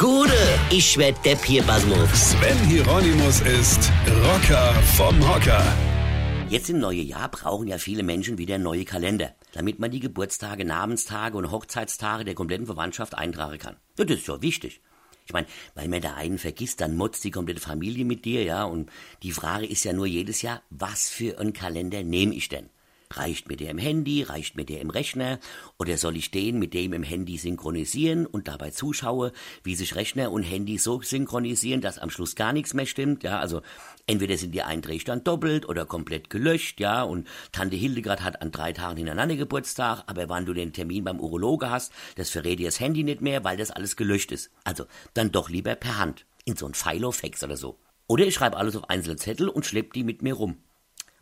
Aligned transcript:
Gude, 0.00 0.32
ich 0.70 0.96
werd 0.96 1.22
Depp 1.26 1.44
hier, 1.44 1.62
Basmus. 1.62 2.30
Sven 2.30 2.56
Hieronymus 2.66 3.42
ist 3.42 3.92
Rocker 4.24 4.72
vom 4.96 5.20
Hocker. 5.28 5.62
Jetzt 6.48 6.70
im 6.70 6.78
neuen 6.78 7.06
Jahr 7.06 7.30
brauchen 7.30 7.68
ja 7.68 7.76
viele 7.76 8.02
Menschen 8.02 8.38
wieder 8.38 8.56
neue 8.56 8.86
Kalender, 8.86 9.34
damit 9.52 9.78
man 9.78 9.90
die 9.90 10.00
Geburtstage, 10.00 10.64
Namenstage 10.64 11.36
und 11.36 11.50
Hochzeitstage 11.50 12.24
der 12.24 12.34
kompletten 12.34 12.64
Verwandtschaft 12.64 13.14
eintragen 13.14 13.58
kann. 13.58 13.76
Ja, 13.98 14.06
das 14.06 14.20
ist 14.20 14.26
ja 14.26 14.40
wichtig. 14.40 14.80
Ich 15.26 15.34
meine, 15.34 15.46
weil 15.74 15.88
man 15.88 16.00
da 16.00 16.14
einen 16.14 16.38
vergisst, 16.38 16.80
dann 16.80 16.96
motzt 16.96 17.22
die 17.24 17.30
komplette 17.30 17.60
Familie 17.60 18.06
mit 18.06 18.24
dir, 18.24 18.42
ja. 18.42 18.64
Und 18.64 18.88
die 19.22 19.32
Frage 19.32 19.66
ist 19.66 19.84
ja 19.84 19.92
nur 19.92 20.06
jedes 20.06 20.40
Jahr, 20.40 20.62
was 20.70 21.10
für 21.10 21.38
einen 21.38 21.52
Kalender 21.52 22.02
nehme 22.04 22.34
ich 22.34 22.48
denn? 22.48 22.70
Reicht 23.12 23.48
mir 23.48 23.56
der 23.56 23.70
im 23.70 23.78
Handy, 23.78 24.22
reicht 24.22 24.56
mir 24.56 24.64
der 24.64 24.80
im 24.80 24.88
Rechner 24.88 25.40
oder 25.80 25.98
soll 25.98 26.16
ich 26.16 26.30
den 26.30 26.60
mit 26.60 26.74
dem 26.74 26.92
im 26.92 27.02
Handy 27.02 27.38
synchronisieren 27.38 28.24
und 28.24 28.46
dabei 28.46 28.70
zuschaue, 28.70 29.32
wie 29.64 29.74
sich 29.74 29.96
Rechner 29.96 30.30
und 30.30 30.44
Handy 30.44 30.78
so 30.78 31.02
synchronisieren, 31.02 31.80
dass 31.80 31.98
am 31.98 32.10
Schluss 32.10 32.36
gar 32.36 32.52
nichts 32.52 32.72
mehr 32.72 32.86
stimmt, 32.86 33.24
ja, 33.24 33.40
also 33.40 33.62
entweder 34.06 34.36
sind 34.36 34.54
die 34.54 34.62
Einträge 34.62 35.04
dann 35.04 35.24
doppelt 35.24 35.68
oder 35.68 35.86
komplett 35.86 36.30
gelöscht, 36.30 36.78
ja, 36.78 37.02
und 37.02 37.26
Tante 37.50 37.74
Hildegard 37.74 38.22
hat 38.22 38.42
an 38.42 38.52
drei 38.52 38.72
Tagen 38.72 38.98
hintereinander 38.98 39.34
Geburtstag, 39.34 40.04
aber 40.06 40.28
wann 40.28 40.46
du 40.46 40.54
den 40.54 40.72
Termin 40.72 41.02
beim 41.02 41.18
Urologe 41.18 41.68
hast, 41.68 41.92
das 42.14 42.30
verrät 42.30 42.60
dir 42.60 42.68
das 42.68 42.78
Handy 42.78 43.02
nicht 43.02 43.22
mehr, 43.22 43.42
weil 43.42 43.56
das 43.56 43.72
alles 43.72 43.96
gelöscht 43.96 44.30
ist. 44.30 44.52
Also, 44.62 44.84
dann 45.14 45.32
doch 45.32 45.50
lieber 45.50 45.74
per 45.74 45.98
Hand, 45.98 46.26
in 46.44 46.54
so 46.54 46.66
ein 46.66 46.74
Filofax 46.74 47.42
oder 47.42 47.56
so. 47.56 47.76
Oder 48.06 48.24
ich 48.24 48.34
schreibe 48.34 48.56
alles 48.56 48.76
auf 48.76 48.88
einzelne 48.88 49.16
Zettel 49.16 49.48
und 49.48 49.66
schlepp 49.66 49.94
die 49.94 50.04
mit 50.04 50.22
mir 50.22 50.34
rum. 50.34 50.58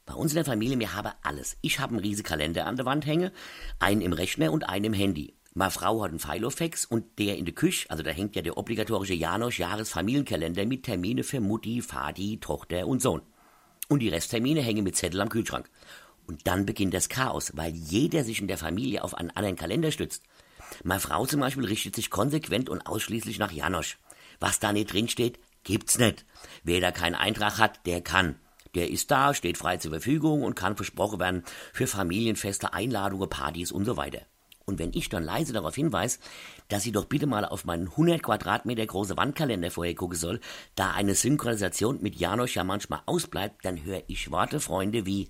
Bei 0.08 0.14
uns 0.14 0.32
in 0.32 0.36
der 0.36 0.46
Familie, 0.46 0.78
wir 0.78 0.94
haben 0.94 1.12
alles. 1.22 1.58
Ich 1.60 1.80
habe 1.80 1.92
einen 1.92 2.02
riesigen 2.02 2.26
Kalender 2.26 2.64
an 2.64 2.76
der 2.76 2.86
Wand 2.86 3.04
hängen, 3.04 3.30
einen 3.78 4.00
im 4.00 4.14
Rechner 4.14 4.50
und 4.52 4.66
einen 4.66 4.86
im 4.86 4.92
Handy. 4.94 5.34
Meine 5.52 5.70
Frau 5.70 6.02
hat 6.02 6.08
einen 6.08 6.18
Filofax 6.18 6.86
und 6.86 7.18
der 7.18 7.36
in 7.36 7.44
der 7.44 7.52
Küche, 7.52 7.90
also 7.90 8.02
da 8.02 8.10
hängt 8.10 8.34
ja 8.34 8.40
der 8.40 8.56
obligatorische 8.56 9.12
Janosch 9.12 9.58
Jahresfamilienkalender 9.58 10.64
mit 10.64 10.84
Termine 10.84 11.24
für 11.24 11.40
Mutti, 11.40 11.82
Vati, 11.82 12.38
Tochter 12.40 12.86
und 12.86 13.02
Sohn. 13.02 13.20
Und 13.90 13.98
die 13.98 14.08
Resttermine 14.08 14.62
hängen 14.62 14.82
mit 14.82 14.96
Zettel 14.96 15.20
am 15.20 15.28
Kühlschrank. 15.28 15.68
Und 16.26 16.46
dann 16.46 16.64
beginnt 16.64 16.94
das 16.94 17.10
Chaos, 17.10 17.52
weil 17.54 17.74
jeder 17.74 18.24
sich 18.24 18.40
in 18.40 18.48
der 18.48 18.56
Familie 18.56 19.04
auf 19.04 19.12
einen 19.12 19.30
anderen 19.32 19.56
Kalender 19.56 19.92
stützt. 19.92 20.22
Meine 20.84 21.00
Frau 21.00 21.26
zum 21.26 21.40
Beispiel 21.40 21.66
richtet 21.66 21.94
sich 21.94 22.08
konsequent 22.08 22.70
und 22.70 22.86
ausschließlich 22.86 23.38
nach 23.38 23.52
Janosch. 23.52 23.98
Was 24.40 24.58
da 24.58 24.72
nicht 24.72 24.90
drinsteht, 24.90 25.38
gibt's 25.64 25.98
nicht. 25.98 26.24
Wer 26.64 26.80
da 26.80 26.92
keinen 26.92 27.14
Eintrag 27.14 27.58
hat, 27.58 27.84
der 27.84 28.00
kann. 28.00 28.36
Der 28.78 28.92
ist 28.92 29.10
da, 29.10 29.34
steht 29.34 29.58
frei 29.58 29.78
zur 29.78 29.90
Verfügung 29.90 30.44
und 30.44 30.54
kann 30.54 30.76
versprochen 30.76 31.18
werden 31.18 31.42
für 31.72 31.88
Familienfeste, 31.88 32.72
Einladungen, 32.74 33.28
Partys 33.28 33.72
und 33.72 33.84
so 33.84 33.96
weiter. 33.96 34.20
Und 34.66 34.78
wenn 34.78 34.92
ich 34.94 35.08
dann 35.08 35.24
leise 35.24 35.52
darauf 35.52 35.74
hinweise, 35.74 36.20
dass 36.68 36.84
sie 36.84 36.92
doch 36.92 37.06
bitte 37.06 37.26
mal 37.26 37.44
auf 37.44 37.64
meinen 37.64 37.88
100 37.88 38.22
Quadratmeter 38.22 38.86
große 38.86 39.16
Wandkalender 39.16 39.72
vorher 39.72 39.96
gucken 39.96 40.16
soll, 40.16 40.38
da 40.76 40.92
eine 40.92 41.16
Synchronisation 41.16 41.98
mit 42.02 42.14
Janosch 42.20 42.54
ja 42.54 42.62
manchmal 42.62 43.00
ausbleibt, 43.06 43.64
dann 43.64 43.82
höre 43.82 44.04
ich 44.06 44.30
Worte, 44.30 44.60
Freunde, 44.60 45.04
wie 45.04 45.28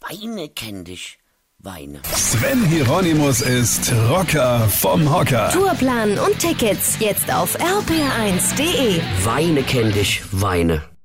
Weine 0.00 0.48
kenn 0.48 0.84
dich. 0.84 1.18
Weine. 1.58 2.00
Sven 2.14 2.64
Hieronymus 2.64 3.42
ist 3.42 3.92
Rocker 4.08 4.66
vom 4.70 5.12
Hocker. 5.12 5.50
Tourplan 5.52 6.18
und 6.18 6.38
Tickets 6.38 6.96
jetzt 6.98 7.30
auf 7.30 7.58
rpr1.de. 7.58 9.02
Weine 9.22 9.62
kenn 9.64 9.92
dich. 9.92 10.22
Weine. 10.32 10.95